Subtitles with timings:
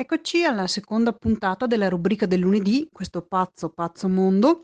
[0.00, 4.62] Eccoci alla seconda puntata della rubrica del lunedì, questo pazzo pazzo mondo.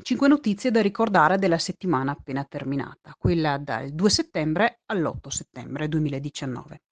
[0.00, 6.82] Cinque notizie da ricordare della settimana appena terminata, quella dal 2 settembre all'8 settembre 2019.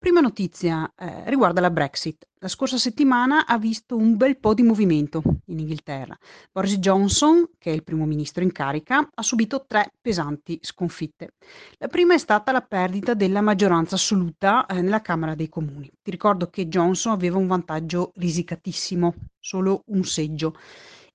[0.00, 2.24] Prima notizia eh, riguarda la Brexit.
[2.38, 6.16] La scorsa settimana ha visto un bel po' di movimento in Inghilterra.
[6.52, 11.34] Boris Johnson, che è il primo ministro in carica, ha subito tre pesanti sconfitte.
[11.78, 15.90] La prima è stata la perdita della maggioranza assoluta eh, nella Camera dei Comuni.
[16.00, 20.54] Ti ricordo che Johnson aveva un vantaggio risicatissimo, solo un seggio.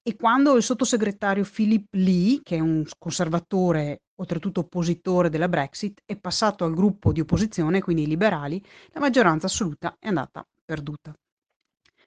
[0.05, 6.15] E quando il sottosegretario Philip Lee, che è un conservatore oltretutto oppositore della Brexit, è
[6.17, 11.13] passato al gruppo di opposizione, quindi i liberali, la maggioranza assoluta è andata perduta.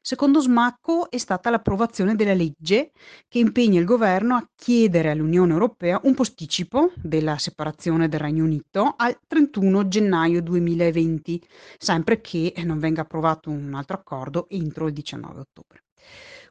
[0.06, 2.92] Secondo smacco è stata l'approvazione della legge
[3.26, 8.94] che impegna il governo a chiedere all'Unione Europea un posticipo della separazione del Regno Unito
[8.96, 11.42] al 31 gennaio 2020,
[11.76, 15.85] sempre che non venga approvato un altro accordo entro il 19 ottobre.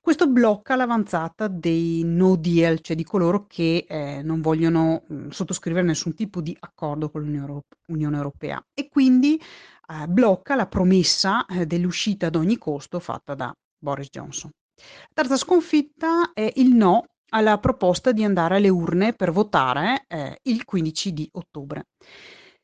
[0.01, 5.29] Questo blocca l'avanzata dei no deal, cioè di coloro che eh, non vogliono mh, mm,
[5.29, 11.65] sottoscrivere nessun tipo di accordo con l'Unione Europea e quindi eh, blocca la promessa eh,
[11.65, 14.51] dell'uscita ad ogni costo fatta da Boris Johnson.
[14.75, 20.39] La terza sconfitta è il no alla proposta di andare alle urne per votare eh,
[20.43, 21.87] il 15 di ottobre.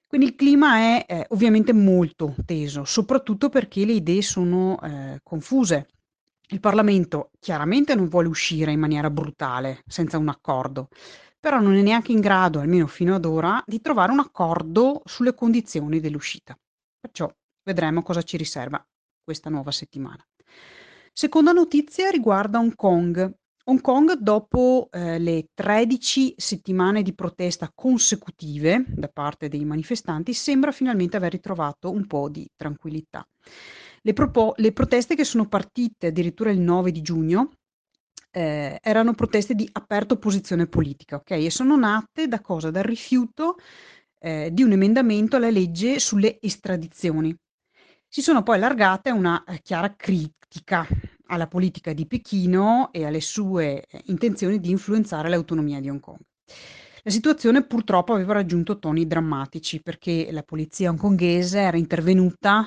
[0.06, 5.88] Quindi il clima è eh, ovviamente molto teso, soprattutto perché le idee sono eh, confuse.
[6.52, 10.90] Il Parlamento chiaramente non vuole uscire in maniera brutale, senza un accordo,
[11.40, 15.34] però non è neanche in grado, almeno fino ad ora, di trovare un accordo sulle
[15.34, 16.54] condizioni dell'uscita.
[17.00, 18.86] Perciò vedremo cosa ci riserva
[19.24, 20.22] questa nuova settimana.
[21.14, 23.34] Seconda notizia riguarda Hong Kong.
[23.66, 30.74] Hong Kong, dopo eh, le 13 settimane di protesta consecutive da parte dei manifestanti, sembra
[30.74, 33.26] finalmente aver ritrovato un po' di tranquillità.
[34.02, 37.52] Le, propo- le proteste che sono partite addirittura il 9 di giugno
[38.32, 41.32] eh, erano proteste di aperta opposizione politica, ok?
[41.32, 42.72] E sono nate da cosa?
[42.72, 43.58] Dal rifiuto
[44.20, 47.36] eh, di un emendamento alla legge sulle estradizioni.
[48.08, 50.88] Si sono poi allargate a una eh, chiara critica
[51.28, 56.20] alla politica di Pechino e alle sue eh, intenzioni di influenzare l'autonomia di Hong Kong.
[57.04, 62.64] La situazione purtroppo aveva raggiunto toni drammatici perché la polizia hongkongese era intervenuta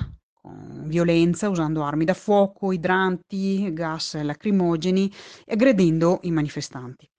[0.85, 5.11] violenza, usando armi da fuoco, idranti, gas lacrimogeni
[5.45, 7.09] e aggredendo i manifestanti.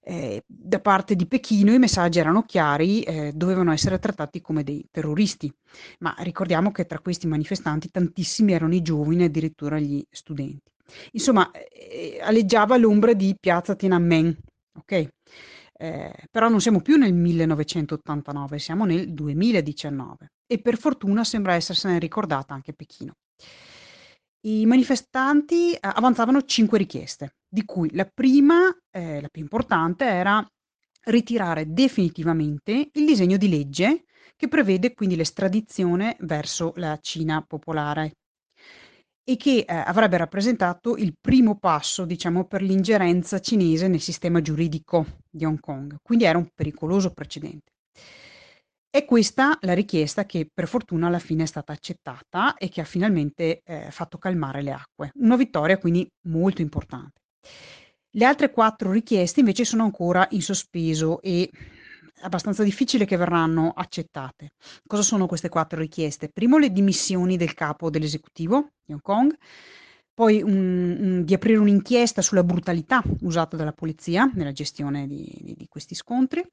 [0.00, 4.86] Eh, da parte di Pechino i messaggi erano chiari, eh, dovevano essere trattati come dei
[4.90, 5.52] terroristi,
[5.98, 10.72] ma ricordiamo che tra questi manifestanti tantissimi erano i giovani, addirittura gli studenti.
[11.12, 14.34] Insomma, eh, aleggiava l'ombra di piazza Tiananmen,
[14.78, 15.08] ok?
[15.80, 21.98] Eh, però non siamo più nel 1989, siamo nel 2019 e per fortuna sembra essersene
[22.00, 23.14] ricordata anche Pechino.
[24.46, 30.44] I manifestanti eh, avanzavano cinque richieste, di cui la prima, eh, la più importante, era
[31.04, 34.04] ritirare definitivamente il disegno di legge
[34.36, 38.16] che prevede quindi l'estradizione verso la Cina popolare
[39.24, 45.04] e che eh, avrebbe rappresentato il primo passo, diciamo, per l'ingerenza cinese nel sistema giuridico
[45.28, 45.96] di Hong Kong.
[46.00, 47.72] Quindi era un pericoloso precedente.
[48.98, 52.84] È questa la richiesta che per fortuna alla fine è stata accettata e che ha
[52.84, 55.12] finalmente eh, fatto calmare le acque.
[55.20, 57.20] Una vittoria quindi molto importante.
[58.10, 61.48] Le altre quattro richieste invece sono ancora in sospeso e
[62.22, 64.54] abbastanza difficile che verranno accettate.
[64.84, 66.28] Cosa sono queste quattro richieste?
[66.28, 69.32] Primo, le dimissioni del capo dell'esecutivo di Hong Kong,
[70.12, 75.54] poi un, un, di aprire un'inchiesta sulla brutalità usata dalla polizia nella gestione di, di,
[75.54, 76.44] di questi scontri,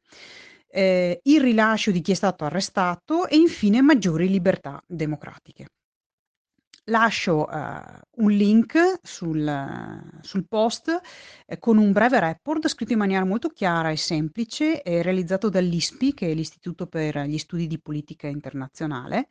[0.76, 5.68] eh, il rilascio di chi è stato arrestato e infine maggiori libertà democratiche.
[6.90, 11.02] Lascio uh, un link sul, sul post
[11.48, 16.30] eh, con un breve report scritto in maniera molto chiara e semplice, realizzato dall'ISPI, che
[16.30, 19.28] è l'Istituto per gli Studi di Politica Internazionale,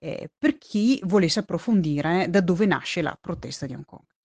[0.00, 4.17] eh, per chi volesse approfondire da dove nasce la protesta di Hong Kong.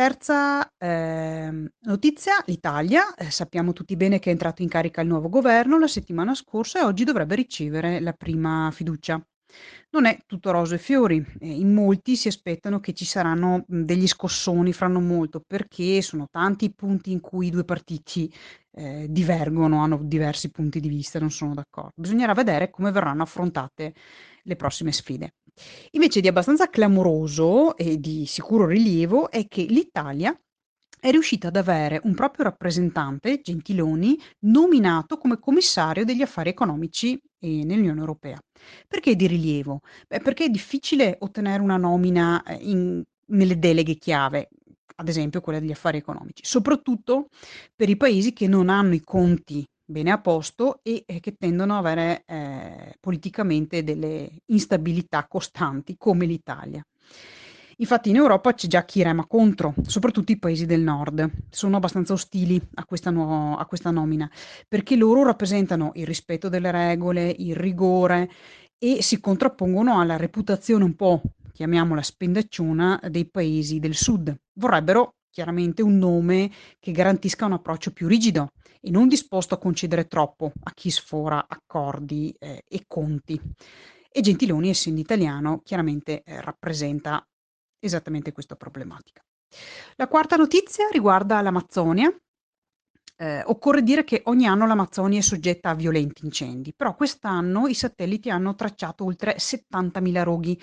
[0.00, 3.14] Terza eh, notizia, l'Italia.
[3.14, 6.80] Eh, sappiamo tutti bene che è entrato in carica il nuovo governo la settimana scorsa
[6.80, 9.22] e oggi dovrebbe ricevere la prima fiducia.
[9.90, 14.06] Non è tutto rose e fiori, e in molti si aspettano che ci saranno degli
[14.06, 18.32] scossoni fra non molto, perché sono tanti i punti in cui i due partiti
[18.70, 21.92] eh, divergono, hanno diversi punti di vista, non sono d'accordo.
[21.96, 23.92] Bisognerà vedere come verranno affrontate
[24.44, 25.34] le prossime sfide.
[25.92, 30.38] Invece di abbastanza clamoroso e di sicuro rilievo è che l'Italia
[31.00, 37.64] è riuscita ad avere un proprio rappresentante, Gentiloni, nominato come commissario degli affari economici e
[37.64, 38.38] nell'Unione Europea.
[38.86, 39.80] Perché di rilievo?
[40.06, 44.50] Beh, perché è difficile ottenere una nomina eh, in, nelle deleghe chiave,
[44.96, 47.28] ad esempio quella degli affari economici, soprattutto
[47.74, 51.76] per i paesi che non hanno i conti bene a posto e eh, che tendono
[51.76, 56.84] ad avere eh, politicamente delle instabilità costanti come l'Italia.
[57.80, 62.12] Infatti in Europa c'è già chi rema contro, soprattutto i paesi del nord, sono abbastanza
[62.12, 64.30] ostili a questa, nuova, a questa nomina,
[64.68, 68.30] perché loro rappresentano il rispetto delle regole, il rigore
[68.78, 71.22] e si contrappongono alla reputazione un po',
[71.52, 74.34] chiamiamola spendacciona, dei paesi del sud.
[74.58, 80.06] Vorrebbero chiaramente un nome che garantisca un approccio più rigido e non disposto a concedere
[80.06, 83.40] troppo a chi sfora accordi eh, e conti.
[84.10, 87.24] E Gentiloni, essendo italiano, chiaramente eh, rappresenta
[87.78, 89.22] esattamente questa problematica.
[89.96, 92.14] La quarta notizia riguarda l'Amazzonia.
[93.16, 97.74] Eh, occorre dire che ogni anno l'Amazzonia è soggetta a violenti incendi, però quest'anno i
[97.74, 100.58] satelliti hanno tracciato oltre 70.000 roghi,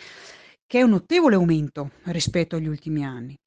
[0.66, 3.38] che è un notevole aumento rispetto agli ultimi anni.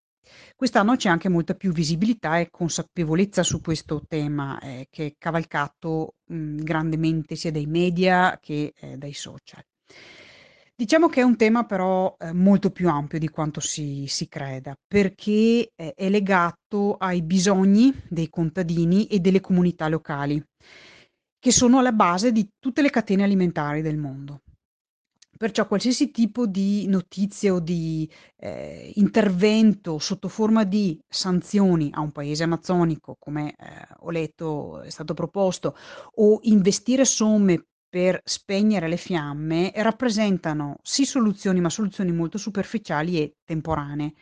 [0.57, 6.15] Quest'anno c'è anche molta più visibilità e consapevolezza su questo tema, eh, che è cavalcato
[6.27, 9.63] mh, grandemente sia dai media che eh, dai social.
[10.75, 14.75] Diciamo che è un tema però, ehm, molto più ampio di quanto si si creda,
[14.87, 20.43] perché è è legato ai bisogni dei contadini e delle comunità locali,
[21.39, 24.41] che sono alla base di tutte le catene alimentari del mondo.
[25.41, 28.07] Perciò qualsiasi tipo di notizia o di,
[28.37, 34.91] ehm, intervento sotto forma di sanzioni a un paese amazzonico, come, ehm, ho letto è
[34.91, 35.75] stato proposto,
[36.17, 43.37] o investire somme per spegnere le fiamme rappresentano sì soluzioni, ma soluzioni molto superficiali e
[43.43, 44.13] temporanee.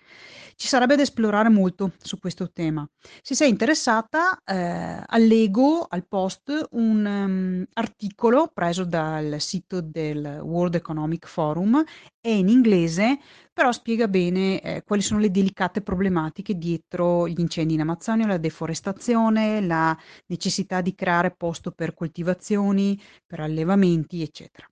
[0.60, 2.84] Ci sarebbe da esplorare molto su questo tema.
[3.22, 10.74] Se sei interessata, eh, allego al post un um, articolo preso dal sito del World
[10.74, 11.80] Economic Forum,
[12.20, 13.20] è in inglese,
[13.52, 18.36] però spiega bene eh, quali sono le delicate problematiche dietro gli incendi in Amazzonia, la
[18.36, 19.96] deforestazione, la
[20.26, 24.68] necessità di creare posto per coltivazioni, per allevamenti, eccetera.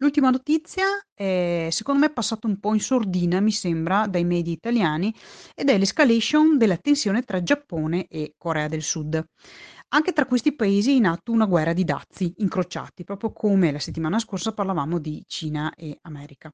[0.00, 4.52] L'ultima notizia è, secondo me, è passata un po' in sordina, mi sembra, dai media
[4.52, 5.12] italiani,
[5.54, 9.20] ed è l'escalation della tensione tra Giappone e Corea del Sud.
[9.90, 13.78] Anche tra questi paesi è in atto una guerra di dazi incrociati, proprio come la
[13.80, 16.50] settimana scorsa parlavamo di Cina e America.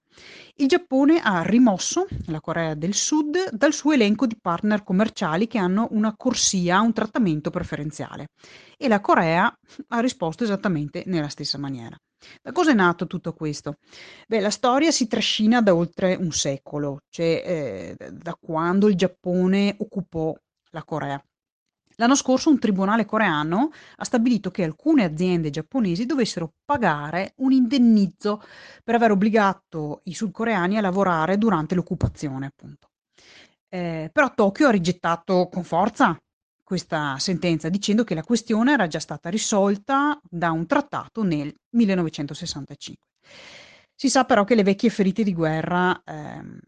[0.54, 5.58] Il Giappone ha rimosso la Corea del Sud dal suo elenco di partner commerciali che
[5.58, 8.28] hanno una corsia, un trattamento preferenziale
[8.78, 9.52] e la Corea
[9.88, 11.96] ha risposto esattamente nella stessa maniera.
[12.42, 13.76] Da cosa è nato tutto questo?
[14.26, 19.74] Beh, la storia si trascina da oltre un secolo, cioè eh, da quando il Giappone
[19.78, 20.34] occupò
[20.70, 21.22] la Corea.
[21.96, 28.42] L'anno scorso un tribunale coreano ha stabilito che alcune aziende giapponesi dovessero pagare un indennizzo
[28.82, 32.88] per aver obbligato i sudcoreani a lavorare durante l'occupazione, appunto.
[33.68, 36.18] Eh, però Tokyo ha rigettato con forza
[36.64, 43.06] questa sentenza dicendo che la questione era già stata risolta da un trattato nel 1965.
[43.94, 46.58] Si sa però che le vecchie ferite di guerra ehm,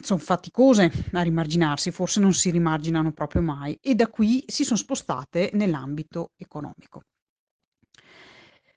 [0.00, 4.78] sono faticose a rimarginarsi, forse non si rimarginano proprio mai e da qui si sono
[4.78, 7.02] spostate nell'ambito economico.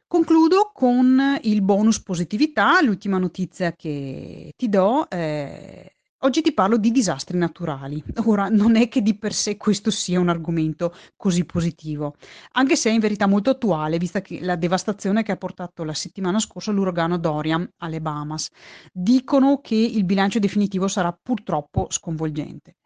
[0.07, 5.09] Concludo con il bonus positività, l'ultima notizia che ti do.
[5.09, 5.94] Eh,
[6.25, 8.03] Oggi ti parlo di disastri naturali.
[8.25, 12.15] Ora, non è che di per sé questo sia un argomento così positivo,
[12.53, 16.39] anche se è in verità molto attuale, vista la devastazione che ha portato la settimana
[16.39, 18.49] scorsa l'uragano Dorian alle Bahamas.
[18.91, 22.77] Dicono che il bilancio definitivo sarà purtroppo sconvolgente.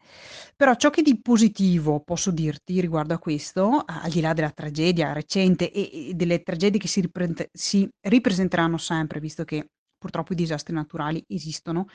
[0.58, 5.14] Però ciò che di positivo posso dirti riguardo a questo, al di là della tragedia
[5.14, 10.36] recente e, e delle tragedie che si, ripre- si ripresenteranno sempre, visto che purtroppo i
[10.36, 11.88] disastri naturali esistono,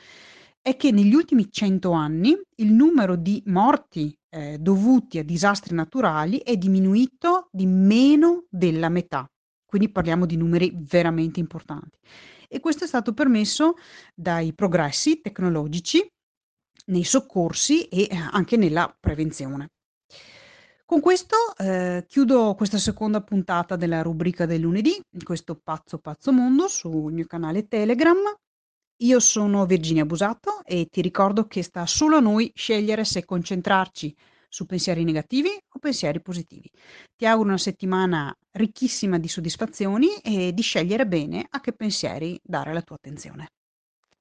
[0.65, 6.39] è che negli ultimi 100 anni il numero di morti eh, dovuti a disastri naturali
[6.39, 9.29] è diminuito di meno della metà.
[9.63, 11.99] Quindi parliamo di numeri veramente importanti.
[12.49, 13.75] E questo è stato permesso
[14.15, 16.03] dai progressi tecnologici
[16.87, 19.67] nei soccorsi e anche nella prevenzione.
[20.83, 26.67] Con questo eh, chiudo questa seconda puntata della rubrica del lunedì, questo pazzo pazzo mondo
[26.67, 28.17] sul mio canale Telegram.
[28.99, 34.15] Io sono Virginia Busato e ti ricordo che sta solo a noi scegliere se concentrarci
[34.49, 36.69] su pensieri negativi o pensieri positivi.
[37.15, 42.73] Ti auguro una settimana ricchissima di soddisfazioni e di scegliere bene a che pensieri dare
[42.73, 43.47] la tua attenzione.